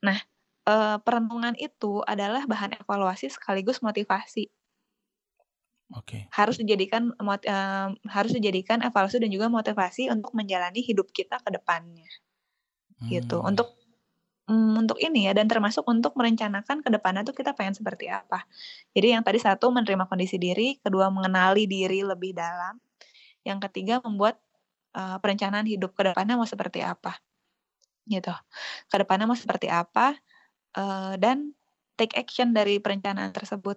[0.00, 0.16] Nah,
[0.64, 4.48] e, perenungan itu adalah bahan evaluasi sekaligus motivasi.
[5.92, 6.04] Oke.
[6.04, 6.22] Okay.
[6.32, 7.56] Harus dijadikan e,
[8.08, 12.08] harus dijadikan evaluasi dan juga motivasi untuk menjalani hidup kita ke depannya.
[12.08, 13.04] Gitu.
[13.04, 13.08] Hmm.
[13.12, 13.36] Gitu.
[13.44, 13.68] Untuk
[14.48, 18.48] um, untuk ini ya dan termasuk untuk merencanakan ke depannya tuh kita pengen seperti apa.
[18.96, 22.80] Jadi yang tadi satu menerima kondisi diri, kedua mengenali diri lebih dalam,
[23.44, 24.40] yang ketiga membuat
[24.96, 27.20] uh, perencanaan hidup ke depannya mau seperti apa.
[28.08, 28.32] Gitu.
[28.88, 30.16] Ke depannya mau seperti apa
[30.74, 31.52] uh, dan
[32.00, 33.76] take action dari perencanaan tersebut.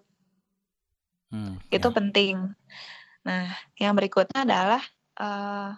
[1.31, 1.95] Hmm, itu ya.
[1.95, 2.35] penting.
[3.23, 3.47] Nah,
[3.79, 4.83] yang berikutnya adalah
[5.19, 5.75] uh,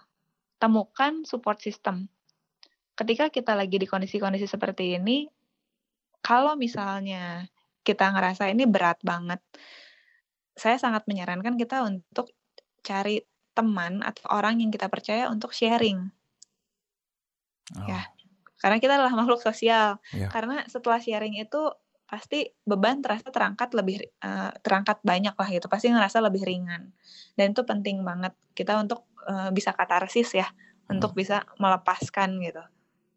[0.58, 2.10] temukan support system.
[2.94, 5.26] Ketika kita lagi di kondisi-kondisi seperti ini,
[6.22, 7.44] kalau misalnya
[7.84, 9.42] kita ngerasa ini berat banget,
[10.54, 12.30] saya sangat menyarankan kita untuk
[12.80, 13.20] cari
[13.54, 16.10] teman atau orang yang kita percaya untuk sharing.
[17.74, 17.86] Oh.
[17.86, 18.08] Ya.
[18.58, 19.98] Karena kita adalah makhluk sosial.
[20.14, 20.30] Yeah.
[20.30, 21.70] Karena setelah sharing itu
[22.04, 25.66] pasti beban terasa terangkat lebih uh, terangkat banyak lah gitu.
[25.66, 26.94] Pasti ngerasa lebih ringan.
[27.34, 30.98] Dan itu penting banget kita untuk uh, bisa katarsis ya, hmm.
[30.98, 32.62] untuk bisa melepaskan gitu.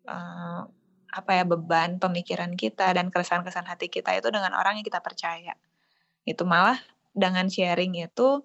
[0.07, 0.63] Uh,
[1.07, 5.55] apa ya beban pemikiran kita dan keresahan-keresahan hati kita itu dengan orang yang kita percaya.
[6.27, 6.77] Itu malah
[7.15, 8.43] dengan sharing itu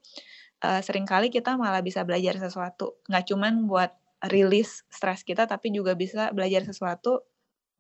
[0.63, 3.03] uh, sering kali kita malah bisa belajar sesuatu.
[3.11, 3.93] Nggak cuman buat
[4.31, 7.27] rilis stres kita, tapi juga bisa belajar sesuatu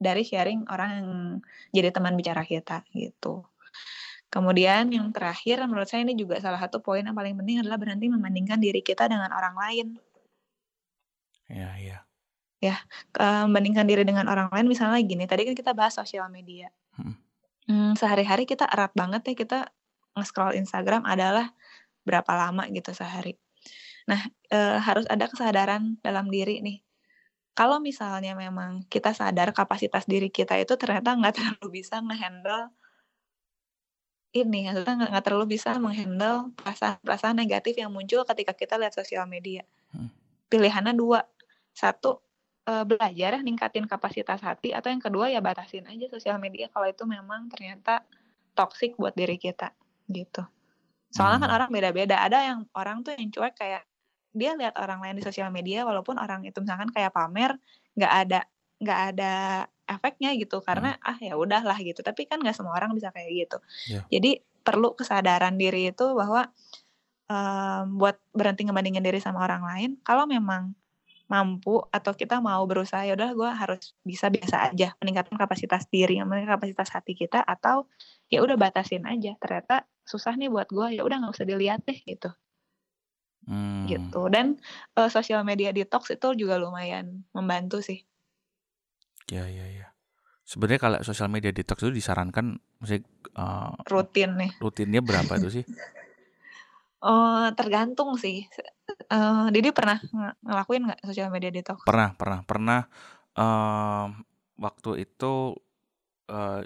[0.03, 1.09] dari sharing orang yang
[1.71, 3.47] jadi teman bicara kita gitu.
[4.33, 8.11] Kemudian yang terakhir menurut saya ini juga salah satu poin yang paling penting adalah berhenti
[8.11, 9.87] membandingkan diri kita dengan orang lain.
[11.53, 11.99] Ya, ya.
[12.63, 12.79] Ya,
[13.19, 16.71] membandingkan diri dengan orang lain misalnya gini, tadi kan kita bahas sosial media.
[16.95, 17.19] Hmm.
[17.67, 19.59] Hmm, sehari-hari kita erat banget ya kita
[20.15, 21.51] nge-scroll Instagram adalah
[22.07, 23.39] berapa lama gitu sehari.
[24.11, 24.19] Nah,
[24.51, 26.83] e, harus ada kesadaran dalam diri nih.
[27.53, 32.73] Kalau misalnya memang kita sadar kapasitas diri kita itu ternyata nggak terlalu bisa ngehandle
[34.33, 39.63] ini, maksudnya nggak terlalu bisa menghandle perasaan-perasaan negatif yang muncul ketika kita lihat sosial media.
[39.93, 40.09] Hmm.
[40.49, 41.21] Pilihannya dua,
[41.77, 42.25] satu
[42.63, 47.05] e, belajar ningkatin kapasitas hati, atau yang kedua ya batasin aja sosial media kalau itu
[47.05, 48.07] memang ternyata
[48.57, 49.73] toksik buat diri kita,
[50.11, 50.45] gitu.
[51.13, 51.59] Soalnya kan hmm.
[51.61, 52.17] orang beda-beda.
[52.25, 53.85] Ada yang orang tuh yang cuek kayak
[54.33, 57.61] dia lihat orang lain di sosial media walaupun orang itu misalkan kayak pamer
[57.93, 58.41] nggak ada
[58.81, 59.35] nggak ada
[59.85, 61.05] efeknya gitu karena hmm.
[61.05, 62.01] ah ya udahlah gitu.
[62.01, 63.59] Tapi kan nggak semua orang bisa kayak gitu.
[63.93, 64.05] Yeah.
[64.09, 66.49] Jadi perlu kesadaran diri itu bahwa
[67.29, 69.91] um, buat berhenti ngebandingin diri sama orang lain.
[70.01, 70.73] Kalau memang
[71.33, 76.21] mampu atau kita mau berusaha ya udah gue harus bisa biasa aja meningkatkan kapasitas diri
[76.21, 77.89] meningkatkan kapasitas hati kita atau
[78.29, 79.33] ya udah batasin aja.
[79.41, 82.29] Ternyata susah nih buat gue ya udah nggak usah dilihat deh gitu.
[83.43, 83.89] Hmm.
[83.89, 84.29] gitu.
[84.29, 84.61] Dan
[84.95, 88.05] uh, sosial media detox itu juga lumayan membantu sih.
[89.33, 89.89] Ya ya ya.
[90.45, 93.09] Sebenarnya kalau sosial media detox itu disarankan musik
[93.41, 94.53] uh, rutin nih.
[94.61, 95.65] rutinnya berapa itu sih
[97.03, 98.47] Oh, tergantung sih.
[99.11, 99.99] Uh, Didi pernah
[100.47, 101.83] ngelakuin nggak sosial media detox?
[101.83, 102.81] Pernah pernah pernah,
[103.35, 104.07] uh,
[104.55, 105.59] waktu itu,
[106.31, 106.61] uh,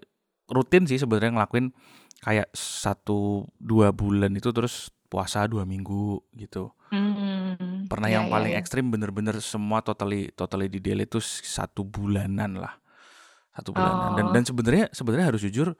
[0.46, 1.72] rutin sih sebenarnya ngelakuin
[2.20, 6.70] kayak satu dua bulan itu terus puasa dua minggu gitu.
[6.92, 8.58] Hmm, Pernah ya yang ya paling ya.
[8.60, 12.76] ekstrim bener-bener semua totally totally di-delete itu satu bulanan lah,
[13.56, 14.48] satu bulanan dan dan Oh.
[14.52, 15.74] sebenarnya sebenarnya harus jujur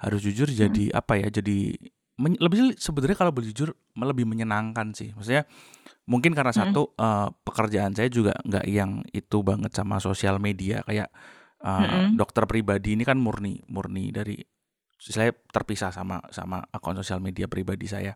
[0.00, 1.76] harus jujur jadi apa ya, jadi
[2.20, 5.16] men lebih sebenarnya kalau boleh jujur lebih menyenangkan sih.
[5.16, 5.48] Maksudnya
[6.04, 6.58] mungkin karena Mhm.
[6.60, 11.08] satu, uh, pekerjaan saya juga nggak yang itu banget sama sosial media kayak,
[11.64, 12.20] uh, Mhm.
[12.20, 14.36] dokter pribadi ini kan murni murni dari
[15.00, 18.12] saya terpisah sama sama akun sosial media pribadi saya.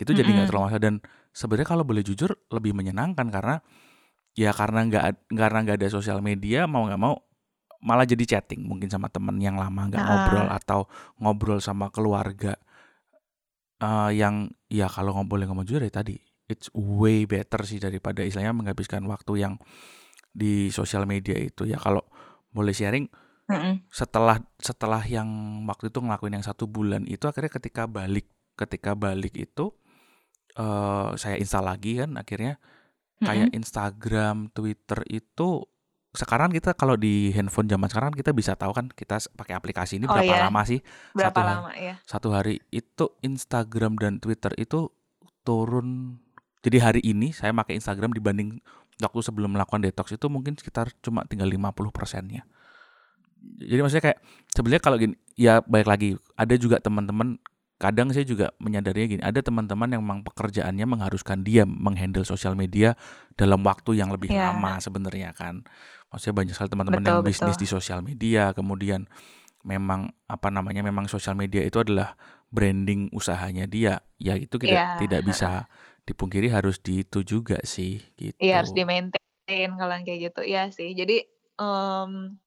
[0.00, 0.50] Itu jadi nggak Mhm.
[0.50, 0.94] terlalu masalah dan
[1.36, 3.60] sebenarnya kalau boleh jujur lebih menyenangkan karena,
[4.32, 5.04] ya karena nggak
[5.36, 7.20] karena nggak ada sosial media mau nggak mau
[7.82, 10.56] malah jadi chatting mungkin sama temen yang lama nggak ngobrol Heeh.
[10.56, 10.80] atau
[11.20, 12.54] ngobrol sama keluarga.
[13.82, 16.14] Uh, yang ya kalau ngo boleh ngomong jujur ya tadi,
[16.46, 19.58] it's way better sih daripada istilahnya menghabiskan waktu yang
[20.30, 21.66] di sosial media itu.
[21.66, 22.06] Ya kalau
[22.54, 23.10] boleh sharing,
[23.50, 23.90] Mhm.
[23.90, 25.26] setelah setelah yang
[25.66, 29.74] waktu itu ngelakuin yang satu bulan itu akhirnya ketika balik ketika balik itu,
[30.62, 32.62] uh, saya install lagi kan akhirnya,
[33.18, 33.58] kayak Mhm.
[33.58, 35.66] Instagram, Twitter itu
[36.12, 40.04] sekarang kita kalau di handphone zaman sekarang kita bisa tahu kan kita pakai aplikasi ini
[40.04, 40.44] Oh berapa iya.
[40.48, 40.84] lama sih
[41.16, 41.94] Berapa satu hari lama ya?
[42.04, 44.92] satu hari itu Instagram dan Twitter itu
[45.40, 46.20] turun
[46.62, 48.60] jadi hari ini saya pakai Instagram dibanding
[49.02, 52.46] waktu sebelum melakukan detox itu mungkin sekitar cuma tinggal 50%-nya.
[53.42, 54.18] Jadi maksudnya kayak
[54.54, 57.42] sebenarnya kalau gini ya balik lagi ada juga teman-teman
[57.82, 62.94] kadang saya juga menyadarinya gini, ada teman-teman yang memang pekerjaannya mengharuskan dia meng-handle sosial media
[63.34, 64.38] dalam waktu yang lebih Iya.
[64.38, 65.66] lama sebenarnya kan.
[66.14, 67.58] Maksudnya banyak sekali teman-teman yang bisnis betul.
[67.58, 69.10] di sosial media, kemudian
[69.66, 72.14] memang apa namanya, memang sosial media itu adalah
[72.54, 74.02] branding usahanya dia.
[74.22, 75.66] Ya itu tidak Iya, tidak bisa
[76.08, 78.02] dipungkiri harus di itu juga sih,
[78.40, 78.78] Iya harus gitu.
[78.78, 80.40] di-maintain kalau kayak gitu.
[80.50, 80.88] Iya sih.
[80.96, 81.14] Jadi,
[81.60, 82.41] mmm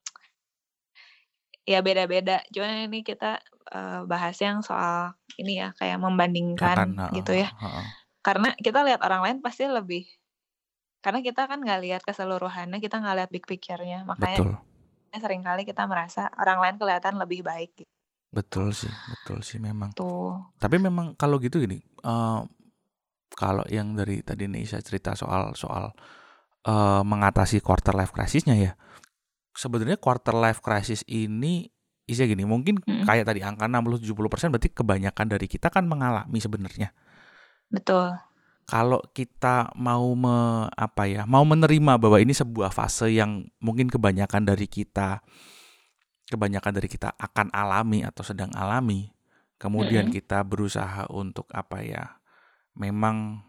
[1.66, 2.42] ya beda-beda.
[2.54, 3.42] Cuman ini kita,
[3.74, 7.50] eee, bahas yang soal ini ya, kayak membandingkan heeh gitu ya.
[7.52, 7.88] heeh heeh.
[8.26, 10.06] Karena kita lihat orang lain pasti lebih
[11.06, 14.02] karena kita kan nggak lihat keseluruhannya, kita nggak lihat big picture-nya.
[14.10, 14.50] Makanya Betul.
[15.16, 17.92] sering kali kita merasa orang lain kelihatan lebih baik gitu.
[18.36, 19.96] Betul sih betul sih memang.
[19.96, 20.36] Tuh.
[20.60, 22.42] Tapi memang kalau gitu gini, eee,
[23.36, 25.92] kalau yang dari tadi Neisa cerita soal soal,
[26.68, 28.72] eee, mengatasi quarter life crisis-nya ya,
[29.56, 31.72] sebenarnya quarter life crisis ini
[32.06, 33.08] isinya gini, mungkin Mhm.
[33.08, 36.94] kayak tadi angka 60-70% berarti kebanyakan dari kita kan mengalami sebenarnya.
[37.72, 38.14] Betul.
[38.66, 44.46] Kalau kita mau me apa ya, mau menerima bahwa ini sebuah fase yang mungkin kebanyakan
[44.46, 45.22] dari kita
[46.26, 49.14] kebanyakan dari kita akan alami atau sedang alami,
[49.62, 50.14] kemudian Mhm.
[50.14, 52.18] kita berusaha untuk apa ya,
[52.74, 53.46] memang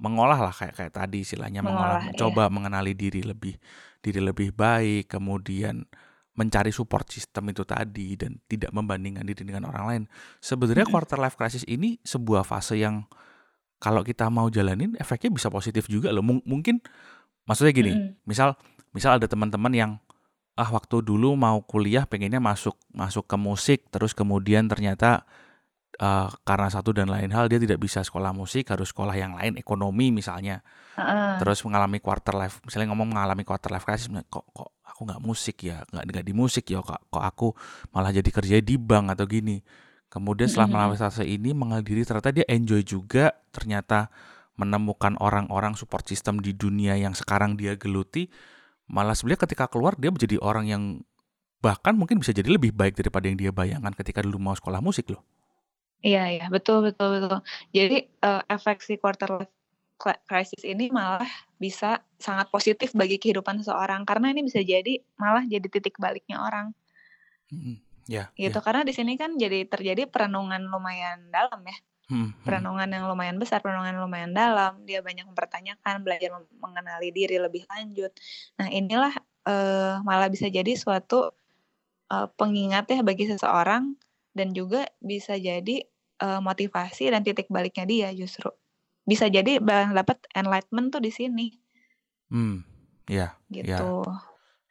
[0.00, 2.06] mengolah lah kayak kayak tadi istilahnya mengolah, Mengolah, iya.
[2.10, 3.54] mencoba mengenali diri lebih
[4.04, 5.88] diri lebih baik, kemudian
[6.34, 10.02] mencari support system itu tadi dan tidak membandingkan diri dengan orang lain.
[10.44, 13.06] Sebenarnya quarter life crisis ini sebuah fase yang
[13.80, 16.26] kalau kita mau jalanin efeknya bisa positif juga loh.
[16.26, 16.84] Mung mungkin
[17.48, 17.92] maksudnya gini,
[18.28, 18.58] misal
[18.90, 19.90] misal ada teman-teman yang,
[20.58, 25.28] ah waktu dulu mau kuliah pengennya masuk masuk ke musik, terus kemudian ternyata,
[25.98, 29.58] eee, karena satu dan lain hal dia tidak bisa sekolah musik, harus sekolah yang lain,
[29.58, 30.60] ekonomi misalnya.
[30.98, 31.38] Heeh.
[31.42, 35.56] Terus mengalami quarter life misalnya ngomong mengalami quarter life crisis, kok kok aku nggak musik
[35.66, 37.48] ya, nggak nggak di musik ya, kok kok aku
[37.94, 39.58] malah jadi kerjanya di bank atau gini.
[40.10, 41.02] Kemudian setelah Mhm melalui mhm.
[41.02, 44.14] fase ini mengenal diri ternyata dia enjoy juga, ternyata
[44.54, 48.30] menemukan orang-orang support system di dunia yang sekarang dia geluti,
[48.86, 50.82] malah sebenarnya ketika keluar dia menjadi orang yang
[51.58, 55.10] bahkan mungkin bisa jadi lebih baik daripada yang dia bayangkan ketika dulu mau sekolah musik
[55.10, 55.24] loh.
[56.06, 57.38] Iya iya, betul betul betul.
[57.76, 61.24] Jadi, eee, efek si quarter life crisis ini malah
[61.64, 66.74] bisa sangat positif bagi kehidupan seseorang, karena ini bisa jadi malah jadi titik baliknya orang.
[67.52, 67.76] Mhm,
[68.08, 68.64] ya Gitu, ya.
[68.66, 71.76] karena di sini kan jadi terjadi perenungan lumayan dalam ya.
[72.10, 72.34] Mhm mhm.
[72.46, 77.64] Perenungan yang lumayan besar, perenungan yang lumayan dalam, dia banyak mempertanyakan, belajar mengenali diri lebih
[77.70, 78.12] lanjut.
[78.60, 79.14] Nah inilah,
[79.46, 81.30] eee, malah bisa jadi suatu,
[82.12, 83.96] eee, pengingat ya bagi seseorang
[84.36, 85.84] dan juga bisa jadi,
[86.24, 88.48] eee, motivasi dan titik baliknya dia justru.
[89.04, 89.60] Bisa jadi
[89.92, 91.52] dapat enlightenment tuh di sini.
[92.32, 92.64] Mmm,
[93.12, 93.60] ya ya.
[93.60, 93.88] Gitu.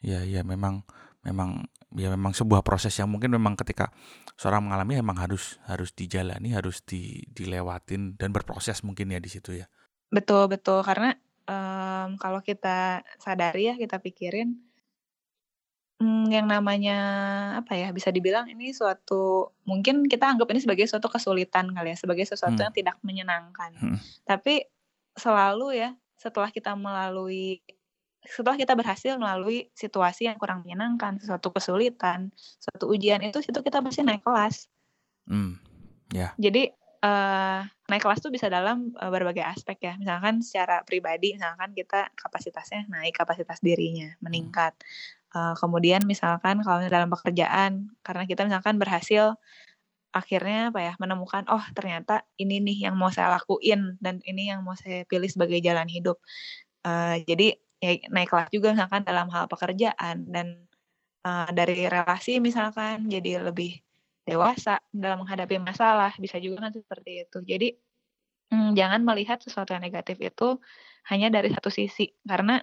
[0.04, 0.82] Ya ya memang
[1.24, 1.64] memang
[1.96, 3.94] ya memang sebuah proses yang mungkin memang ketika
[4.36, 9.56] seorang mengalami memang harus harus dijalani, harus di dilewatin dan berproses mungkin ya di situ
[9.64, 9.70] ya.
[10.12, 11.16] Betul betul, karena,
[11.48, 14.60] mmm, kalau kita sadari ya, kita pikirin
[16.04, 16.98] mmm, yang namanya
[17.64, 21.98] apa ya, bisa dibilang ini suatu mungkin kita anggap ini sebagai suatu kesulitan kali ya,
[22.00, 22.68] sebagai sesuatu Hmm.
[22.68, 23.72] yang tidak menyenangkan.
[23.80, 24.00] Mhm.
[24.28, 24.68] Tapi
[25.16, 25.90] selalu ya,
[26.20, 27.64] setelah kita melalui
[28.24, 33.80] setelah kita berhasil melalui situasi yang kurang menyenangkan, suatu kesulitan, suatu ujian itu situ kita
[33.84, 34.68] pasti naik kelas.
[35.28, 35.60] Mmm,
[36.16, 36.32] ya.
[36.40, 36.72] Jadi,
[37.04, 37.60] eee,
[37.92, 39.94] naik kelas tuh bisa dalam, eee, berbagai aspek ya.
[40.00, 44.24] Misalkan secara pribadi, misalkan kita kapasitasnya naik, kapasitas dirinya Hmm.
[44.24, 44.74] meningkat.
[45.34, 49.34] Eee, kemudian misalkan kalau dalam pekerjaan, karena kita misalkan berhasil
[50.16, 54.62] akhirnya apa ya, menemukan, "Oh ternyata ini nih yang mau saya lakuin dan ini yang
[54.66, 56.18] mau saya pilih sebagai jalan hidup."
[56.88, 57.48] Eee, jadi
[57.84, 60.66] ya naik kelas juga misalkan dalam hal pekerjaan dan,
[61.28, 63.80] eee, dari relasi misalkan jadi lebih
[64.28, 67.38] dewasa dalam menghadapi masalah, bisa juga kan seperti itu.
[67.46, 67.68] Jadi,
[68.54, 70.58] mmm, jangan melihat sesuatu yang negatif itu
[71.12, 72.62] hanya dari satu sisi, karena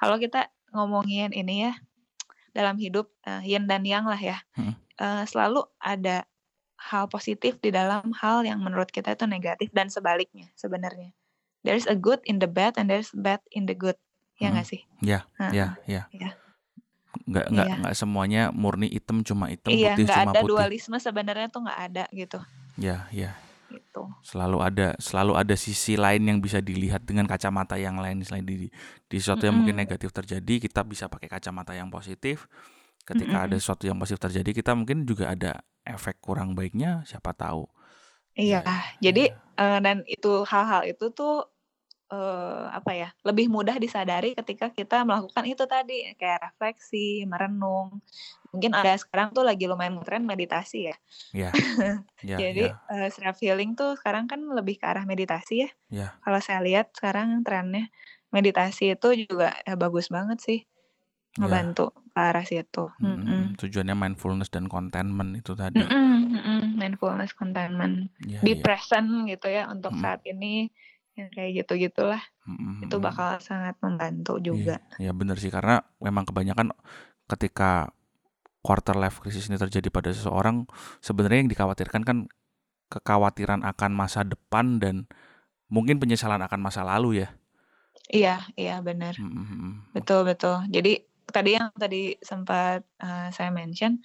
[0.00, 1.72] kalau kita ngomongin ini ya,
[2.56, 4.74] dalam hidup, eee, yin dan yang lah ya, Mhm.
[5.00, 6.24] eee, selalu ada
[6.82, 11.14] hal positif di dalam hal yang menurut kita itu negatif dan sebaliknya sebenarnya.
[11.62, 13.96] There's a good in the bad and there's bad in the good.
[14.42, 14.54] Ya Mhm.
[14.58, 14.80] nggak sih?
[15.02, 15.20] Ya,
[15.54, 16.02] ya, ya.
[16.10, 16.30] iya.
[17.28, 17.76] Nggak nggak Iya.
[17.84, 20.50] nggak semuanya murni hitam cuma hitam, Iya, putih nggak cuma ada putih.
[20.50, 22.38] dualisme sebenarnya tuh nggak ada gitu.
[22.80, 23.36] Ya, ya.
[23.92, 24.08] Gitu.
[24.24, 28.70] Selalu ada selalu ada sisi lain yang bisa dilihat dengan kacamata yang lain selain di
[29.10, 32.48] di sesuatu yang mungkin negatif terjadi, kita bisa pakai kacamata yang positif.
[33.04, 33.60] Ketika ada Mhm.
[33.60, 37.66] sesuatu yang positif terjadi, kita mungkin juga ada efek kurang baiknya, siapa tahu.
[38.36, 38.56] Iya,
[39.04, 39.42] Ya, jadi, ya.
[39.60, 41.51] eee, dan itu hal-hal itu tuh,
[42.12, 48.00] eee, apa ya, lebih mudah disadari ketika kita melakukan itu tadi, kayak refleksi, merenung.
[48.54, 50.96] Mungkin ada sekarang tuh lagi lumayan ngetren meditasi ya.
[51.32, 51.52] Ya.
[52.22, 52.82] Ya, Jadi, ya.
[52.92, 55.70] eee, self healing tuh sekarang kan lebih ke arah meditasi ya.
[55.90, 56.22] Ya.
[56.24, 57.88] Kalau saya lihat sekarang trennya,
[58.34, 60.60] meditasi itu juga, eee, bagus banget sih,
[61.38, 61.72] Ya.
[61.72, 62.90] ngebantu ke arah situ.
[63.00, 63.24] Mhm.
[63.24, 63.44] mhm.
[63.60, 65.86] Tujuannya mindfulness dan contentment itu tadi.
[65.88, 68.64] Mhm mhm, mindfulness, contentment, Ya, be ya.
[68.64, 70.02] present gitu ya untuk Mhm.
[70.02, 70.68] saat ini,
[71.18, 72.22] yang kayak gitu-gitulah.
[72.48, 73.04] Mhm, Itu mhm.
[73.04, 74.76] bakal sangat membantu Iya, juga.
[74.98, 76.74] ya bener sih karena memang kebanyakan
[77.30, 77.92] ketika
[78.62, 80.66] quarter life crisis ini terjadi pada seseorang,
[81.02, 82.18] sebenarnya yang dikhawatirkan kan
[82.92, 85.08] kekhawatiran akan masa depan dan
[85.72, 87.28] mungkin penyesalan akan masa lalu ya.
[88.12, 89.16] Iya iya benar.
[89.16, 89.96] Mhm.
[89.96, 90.68] Betul betul.
[90.68, 91.00] Jadi
[91.32, 94.04] tadi yang tadi sempat, eee, saya mention,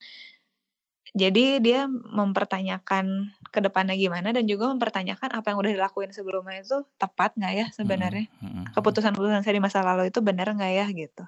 [1.15, 6.83] jadi dia mempertanyakan ke depannya gimana dan juga mempertanyakan apa yang udah dilakuin sebelumnya itu
[6.99, 8.25] tepat nggak ya Mhm, sebenarnya?
[8.41, 8.65] mhm, mhm.
[8.75, 11.23] Keputusan-keputusan saya di masa lalu itu benar nggak ya gitu.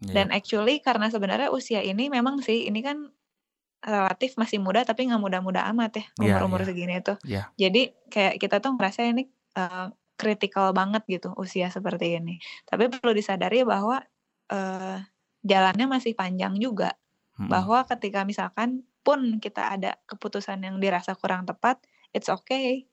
[0.00, 0.10] Iya.
[0.16, 3.10] Dan actually karena sebenarnya usia ini memang sih ini kan
[3.84, 6.68] relatif masih muda tapi nggak muda-muda amat ya Iya, umur-umur iya.
[6.68, 7.14] segini itu.
[7.60, 9.28] Jadi kayak kita tuh ngerasa ini,
[10.20, 12.36] kritikal banget gitu usia seperti ini.
[12.68, 14.04] Tapi perlu disadari bahwa,
[14.52, 14.98] eee,
[15.44, 16.92] jalannya masih panjang juga.
[17.40, 17.48] Mhm.
[17.48, 21.80] Bahwa ketika misalkan pun kita ada keputusan yang dirasa kurang tepat,
[22.12, 22.84] it's okay.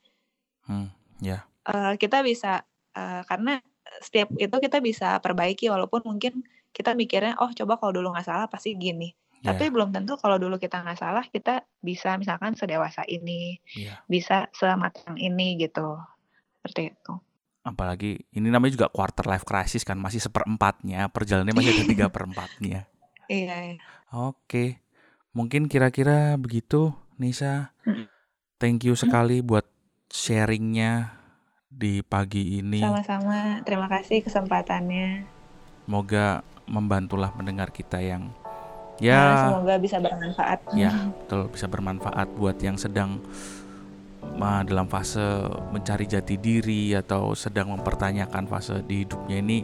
[0.63, 0.87] Hmm,
[1.19, 1.43] ya.
[1.67, 2.63] Eee, kita bisa,
[2.95, 3.59] eee, karena
[3.99, 8.47] setiap itu kita bisa perbaiki walaupun mungkin kita mikirnya, "Oh coba kalau dulu nggak salah
[8.47, 9.11] pasti gini."
[9.43, 9.71] Tapi Ya.
[9.71, 13.99] belum tentu kalau dulu kita nggak salah kita bisa misalkan sedewasa ini, Iya.
[14.07, 15.99] bisa sematang ini gitu.
[16.59, 17.13] Seperti itu.
[17.67, 22.87] Apalagi ini namanya juga quarter life crisis kan masih seperempatnya, perjalanannya masih ada tiga perempatnya.
[23.27, 23.83] Iya iya.
[24.11, 24.79] Oke.
[25.35, 27.75] Mungkin kira-kira begitu, Nisa.
[28.57, 29.67] Thank you sekali buat
[30.09, 31.13] sharing-nya
[31.69, 32.81] di pagi ini.
[32.81, 35.27] Sama-sama, terima kasih kesempatannya.
[35.85, 38.33] Semoga membantulah pendengar kita yang
[38.97, 39.21] Nah, ya
[39.53, 40.59] semoga bisa bermanfaat.
[40.73, 43.21] ya betul bisa bermanfaat buat yang sedang
[44.25, 45.21] uh, dalam fase
[45.69, 49.61] mencari jati diri atau sedang mempertanyakan fase di hidupnya ini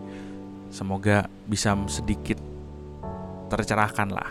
[0.69, 2.37] semoga bisa sedikit
[3.53, 4.29] tercerahkan lah.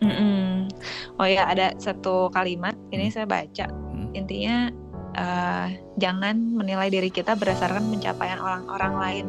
[0.00, 0.72] Mhm.
[1.16, 3.14] Oh ya, ada satu kalimat ini Hmm.
[3.14, 3.66] saya baca.
[3.70, 4.10] Hmm.
[4.12, 4.66] Intinya,
[5.14, 5.66] eee,
[5.96, 9.26] jangan menilai diri kita berdasarkan pencapaian orang-orang lain.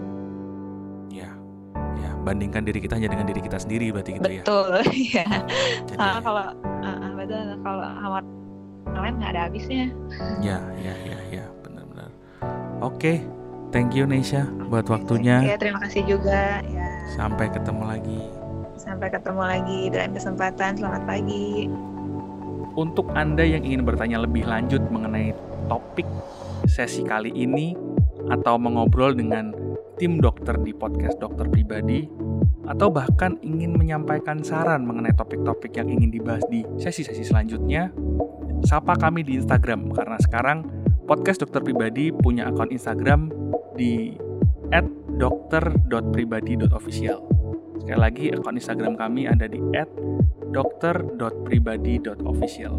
[1.13, 1.29] Ya.
[1.93, 4.41] Ya, bandingkan diri kita hanya dengan diri kita sendiri berarti gitu ya.
[4.41, 4.81] Betul,
[5.13, 5.25] iya.
[5.85, 6.45] Jadi Soalnya kalau
[6.81, 8.19] heeh, betul, kalau sama
[8.93, 9.85] lain nggak ada habisnya.
[10.41, 12.09] ya, ya, ya, ya, benar-benar.
[12.81, 13.21] Oke.
[13.73, 15.41] Thank you Nesha buat waktunya.
[15.41, 16.85] Ya, terima kasih juga, ya.
[17.17, 18.21] Sampai ketemu lagi.
[18.93, 20.77] Sampai ketemu lagi dalam kesempatan.
[20.77, 21.65] Selamat pagi.
[22.77, 25.33] Untuk Anda yang ingin bertanya lebih lanjut mengenai
[25.65, 26.05] topik
[26.69, 27.73] sesi kali ini
[28.29, 29.49] atau mengobrol dengan
[29.97, 32.05] tim dokter di podcast dokter pribadi
[32.69, 37.89] atau bahkan ingin menyampaikan saran mengenai topik-topik yang ingin dibahas di sesi-sesi selanjutnya,
[38.61, 40.69] sapa kami di Instagram karena sekarang
[41.09, 43.33] podcast dokter pribadi punya akun Instagram
[43.73, 44.13] di
[45.17, 47.33] @dokter.pribadi.official.
[47.81, 49.57] Sekali lagi, akun Instagram kami ada di
[50.53, 52.75] @dokter.pribadi.official.